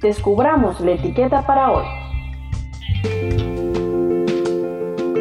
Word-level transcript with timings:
descubramos 0.00 0.80
la 0.80 0.92
etiqueta 0.92 1.46
para 1.46 1.70
hoy. 1.70 1.84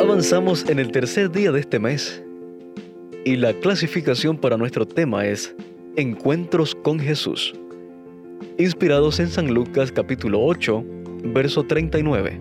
Avanzamos 0.01 0.67
en 0.69 0.79
el 0.79 0.91
tercer 0.91 1.31
día 1.31 1.51
de 1.51 1.59
este 1.59 1.79
mes 1.79 2.23
y 3.25 3.35
la 3.35 3.53
clasificación 3.53 4.37
para 4.37 4.57
nuestro 4.57 4.85
tema 4.85 5.25
es 5.25 5.55
Encuentros 5.95 6.75
con 6.75 6.99
Jesús, 6.99 7.53
inspirados 8.57 9.19
en 9.19 9.27
San 9.29 9.53
Lucas 9.53 9.91
capítulo 9.91 10.43
8, 10.43 10.83
verso 11.25 11.63
39. 11.63 12.39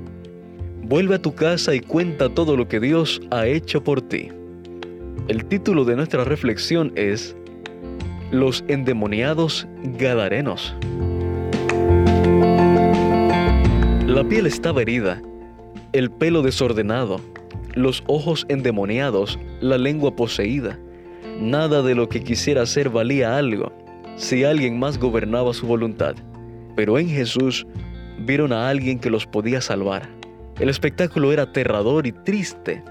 Vuelve 0.83 1.15
a 1.15 1.23
tu 1.23 1.35
casa 1.35 1.75
y 1.75 1.81
cuenta 1.81 2.29
todo 2.29 2.57
lo 2.57 2.67
que 2.67 2.81
Dios 2.81 3.21
ha 3.31 3.47
hecho 3.47 3.85
por 3.85 4.03
ti. 4.03 4.31
El 5.29 5.45
título 5.45 5.85
de 5.85 5.95
nuestra 5.95 6.25
reflexión 6.25 6.93
es 6.97 7.37
Los 8.33 8.65
endemoniados 8.67 9.69
Gadarenos. 9.99 10.75
La 14.13 14.29
piel 14.29 14.47
estaba 14.47 14.83
herida, 14.83 15.23
el 15.95 16.11
pelo 16.11 16.43
desordenado, 16.43 17.19
los 17.73 18.05
ojos 18.09 18.45
endemoniados, 18.51 19.39
la 19.63 19.79
lengua 19.79 20.15
poseída. 20.15 20.79
Nada 21.41 21.81
de 21.81 21.95
lo 21.95 22.11
que 22.11 22.23
quisiera 22.23 22.61
hacer 22.61 22.91
valía 22.91 23.39
algo 23.39 23.73
si 24.17 24.45
alguien 24.45 24.79
más 24.79 24.99
gobernaba 24.99 25.55
su 25.55 25.67
voluntad. 25.67 26.15
Pero 26.77 26.99
en 26.99 27.09
Jesús 27.09 27.67
vieron 28.19 28.53
a 28.53 28.69
alguien 28.69 28.99
que 28.99 29.09
los 29.09 29.27
podía 29.27 29.63
salvar. 29.63 30.11
El 30.61 30.69
espectáculo 30.69 31.33
era 31.33 31.45
aterrador 31.45 32.07
y 32.07 32.13
triste, 32.13 32.85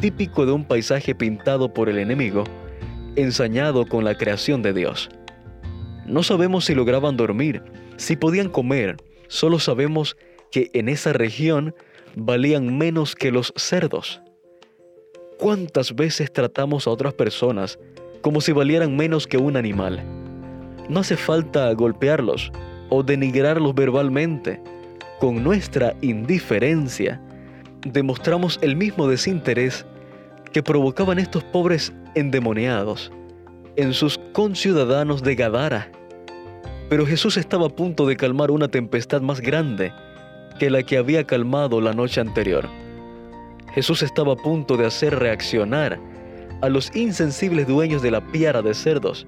típico 0.00 0.46
de 0.46 0.52
un 0.52 0.64
paisaje 0.64 1.14
pintado 1.14 1.74
por 1.74 1.90
el 1.90 1.98
enemigo, 1.98 2.44
ensañado 3.16 3.84
con 3.84 4.04
la 4.04 4.16
creación 4.16 4.62
de 4.62 4.72
Dios. 4.72 5.10
No 6.06 6.22
sabemos 6.22 6.64
si 6.64 6.74
lograban 6.74 7.18
dormir, 7.18 7.62
si 7.98 8.16
podían 8.16 8.48
comer, 8.48 8.96
solo 9.28 9.58
sabemos 9.58 10.16
en 10.54 10.88
esa 10.88 11.12
región 11.12 11.74
valían 12.14 12.76
menos 12.76 13.14
que 13.14 13.32
los 13.32 13.52
cerdos. 13.56 14.20
¿Cuántas 15.38 15.94
veces 15.94 16.32
tratamos 16.32 16.86
a 16.86 16.90
otras 16.90 17.14
personas 17.14 17.78
como 18.20 18.40
si 18.40 18.52
valieran 18.52 18.96
menos 18.96 19.26
que 19.26 19.38
un 19.38 19.56
animal? 19.56 20.04
No 20.88 21.00
hace 21.00 21.16
falta 21.16 21.72
golpearlos 21.72 22.52
o 22.90 23.02
denigrarlos 23.02 23.74
verbalmente, 23.74 24.60
con 25.18 25.42
nuestra 25.42 25.96
indiferencia, 26.02 27.20
demostramos 27.86 28.58
el 28.60 28.76
mismo 28.76 29.08
desinterés 29.08 29.86
que 30.52 30.62
provocaban 30.62 31.18
estos 31.18 31.44
pobres 31.44 31.92
endemoniados 32.14 33.10
en 33.76 33.94
sus 33.94 34.18
conciudadanos 34.32 35.22
de 35.22 35.34
Gadara. 35.34 35.90
Pero 36.88 37.06
Jesús 37.06 37.36
estaba 37.36 37.66
a 37.66 37.70
punto 37.70 38.06
de 38.06 38.16
calmar 38.16 38.50
una 38.50 38.68
tempestad 38.68 39.22
más 39.22 39.40
grande 39.40 39.92
que 40.62 40.70
la 40.70 40.84
que 40.84 40.96
había 40.96 41.24
calmado 41.24 41.80
la 41.80 41.92
noche 41.92 42.20
anterior. 42.20 42.68
Jesús 43.74 44.00
estaba 44.04 44.34
a 44.34 44.36
punto 44.36 44.76
de 44.76 44.86
hacer 44.86 45.18
reaccionar 45.18 45.98
a 46.60 46.68
los 46.68 46.94
insensibles 46.94 47.66
dueños 47.66 48.00
de 48.00 48.12
la 48.12 48.20
piara 48.20 48.62
de 48.62 48.72
cerdos. 48.72 49.26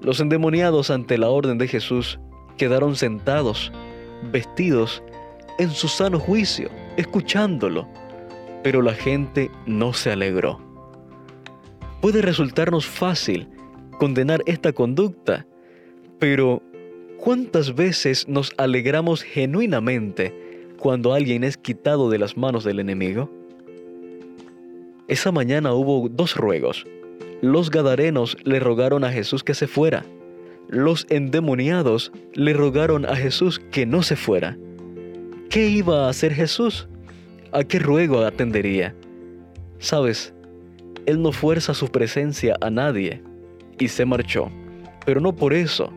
Los 0.00 0.20
endemoniados 0.20 0.90
ante 0.90 1.18
la 1.18 1.30
orden 1.30 1.58
de 1.58 1.66
Jesús 1.66 2.20
quedaron 2.56 2.94
sentados 2.94 3.72
vestidos 4.30 5.02
en 5.58 5.70
su 5.70 5.88
sano 5.88 6.20
juicio, 6.20 6.70
escuchándolo, 6.96 7.88
pero 8.62 8.82
la 8.82 8.94
gente 8.94 9.50
no 9.66 9.94
se 9.94 10.12
alegró. 10.12 10.60
Puede 12.00 12.22
resultarnos 12.22 12.86
fácil 12.86 13.48
condenar 13.98 14.44
esta 14.46 14.72
conducta, 14.72 15.44
pero 16.20 16.62
¿cuántas 17.18 17.74
veces 17.74 18.28
nos 18.28 18.52
alegramos 18.56 19.22
genuinamente 19.22 20.34
cuando 20.78 21.14
alguien 21.14 21.44
es 21.44 21.56
quitado 21.56 22.10
de 22.10 22.18
las 22.18 22.36
manos 22.36 22.64
del 22.64 22.80
enemigo? 22.80 23.30
Esa 25.08 25.32
mañana 25.32 25.72
hubo 25.72 26.08
dos 26.08 26.36
ruegos. 26.36 26.84
Los 27.42 27.70
gadarenos 27.70 28.36
le 28.44 28.60
rogaron 28.60 29.04
a 29.04 29.12
Jesús 29.12 29.44
que 29.44 29.54
se 29.54 29.66
fuera 29.66 30.04
los 30.68 31.06
endemoniados 31.10 32.12
le 32.34 32.52
rogaron 32.52 33.06
a 33.06 33.14
Jesús 33.14 33.60
que 33.70 33.86
no 33.86 34.02
se 34.02 34.16
fuera. 34.16 34.56
¿Qué 35.48 35.68
iba 35.68 36.06
a 36.06 36.08
hacer 36.08 36.34
Jesús? 36.34 36.88
¿A 37.52 37.62
qué 37.62 37.78
ruego 37.78 38.20
atendería? 38.24 38.94
Sabes, 39.78 40.34
Él 41.06 41.22
no 41.22 41.30
fuerza 41.30 41.72
su 41.72 41.88
presencia 41.88 42.56
a 42.60 42.70
nadie 42.70 43.22
y 43.78 43.88
se 43.88 44.04
marchó, 44.04 44.50
pero 45.04 45.20
no 45.20 45.36
por 45.36 45.54
eso. 45.54 45.92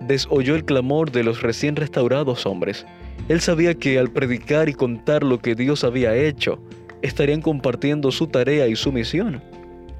Desoyó 0.00 0.54
el 0.54 0.64
clamor 0.64 1.10
de 1.10 1.24
los 1.24 1.42
recién 1.42 1.76
restaurados 1.76 2.46
hombres. 2.46 2.86
Él 3.28 3.40
sabía 3.40 3.74
que 3.74 3.98
al 3.98 4.10
predicar 4.10 4.68
y 4.68 4.74
contar 4.74 5.22
lo 5.22 5.38
que 5.38 5.54
Dios 5.54 5.84
había 5.84 6.14
hecho, 6.14 6.58
estarían 7.02 7.42
compartiendo 7.42 8.10
su 8.10 8.26
tarea 8.26 8.68
y 8.68 8.76
su 8.76 8.92
misión. 8.92 9.42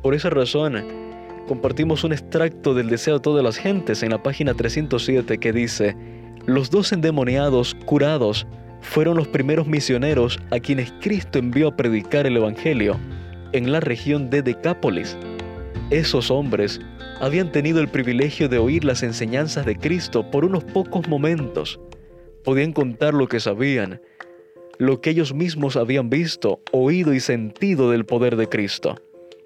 Por 0.03 0.15
esa 0.15 0.31
razón, 0.31 0.85
compartimos 1.49 2.05
un 2.05 2.13
extracto 2.13 2.75
del 2.75 2.89
deseo 2.89 3.15
de 3.15 3.21
todas 3.21 3.45
las 3.45 3.57
gentes 3.57 4.03
en 4.03 4.11
la 4.11 4.23
página 4.23 4.55
307 4.55 5.39
que 5.39 5.53
dice, 5.53 5.97
los 6.47 6.71
dos 6.71 6.93
endemoniados 6.93 7.75
curados 7.87 8.47
fueron 8.81 9.17
los 9.17 9.29
primeros 9.29 9.67
misioneros 9.67 10.39
a 10.51 10.61
quienes 10.61 10.93
Cristo 11.01 11.39
envió 11.39 11.69
a 11.69 11.77
predicar 11.77 12.27
el 12.27 12.37
Evangelio 12.37 12.99
en 13.53 13.73
la 13.73 13.81
región 13.81 14.31
de 14.31 14.43
Decápolis. 14.43 15.17
Esos 15.91 16.33
hombres 16.33 16.81
habían 17.21 17.53
tenido 17.53 17.81
el 17.81 17.87
privilegio 17.87 18.49
de 18.49 18.59
oír 18.59 18.85
las 18.85 19.05
enseñanzas 19.05 19.65
de 19.67 19.77
Cristo 19.77 20.29
por 20.33 20.45
unos 20.45 20.65
pocos 20.65 21.07
momentos. 21.07 21.79
Podían 22.43 22.73
contar 22.73 23.15
lo 23.15 23.29
que 23.29 23.39
sabían, 23.39 24.01
lo 24.79 25.01
que 25.01 25.11
ellos 25.11 25.33
mismos 25.33 25.77
habían 25.77 26.11
visto, 26.11 26.61
oído 26.73 27.15
y 27.15 27.21
sentido 27.21 27.93
del 27.93 28.05
poder 28.05 28.35
de 28.35 28.49
Cristo. 28.49 28.97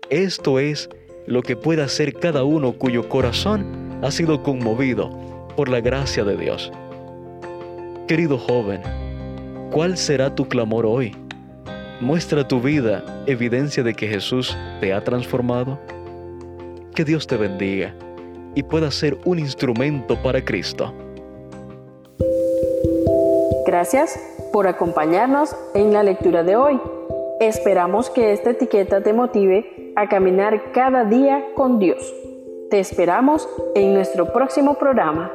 Esto 0.08 0.58
es 0.58 0.88
lo 1.26 1.42
que 1.42 1.56
pueda 1.56 1.84
hacer 1.84 2.14
cada 2.14 2.42
uno 2.42 2.72
cuyo 2.72 3.06
corazón 3.10 4.00
ha 4.02 4.10
sido 4.10 4.42
conmovido 4.42 5.10
por 5.56 5.68
la 5.68 5.82
gracia 5.82 6.24
de 6.24 6.38
Dios. 6.38 6.72
Querido 8.08 8.38
joven, 8.38 8.80
¿cuál 9.70 9.98
será 9.98 10.34
tu 10.34 10.48
clamor 10.48 10.86
hoy? 10.86 11.14
¿Muestra 12.00 12.48
tu 12.48 12.62
vida 12.62 13.04
evidencia 13.26 13.82
de 13.82 13.92
que 13.92 14.08
Jesús 14.08 14.56
te 14.80 14.94
ha 14.94 15.04
transformado? 15.04 15.78
Que 16.94 17.04
Dios 17.04 17.26
te 17.26 17.36
bendiga 17.36 17.94
y 18.54 18.62
pueda 18.62 18.90
ser 18.90 19.16
un 19.24 19.38
instrumento 19.38 20.20
para 20.22 20.44
Cristo. 20.44 20.92
Gracias 23.66 24.18
por 24.52 24.66
acompañarnos 24.66 25.54
en 25.74 25.92
la 25.92 26.02
lectura 26.02 26.42
de 26.42 26.56
hoy. 26.56 26.80
Esperamos 27.40 28.10
que 28.10 28.32
esta 28.32 28.50
etiqueta 28.50 29.02
te 29.02 29.12
motive 29.12 29.92
a 29.96 30.08
caminar 30.08 30.72
cada 30.72 31.04
día 31.04 31.54
con 31.54 31.78
Dios. 31.78 32.14
Te 32.70 32.80
esperamos 32.80 33.48
en 33.74 33.94
nuestro 33.94 34.32
próximo 34.32 34.74
programa. 34.74 35.32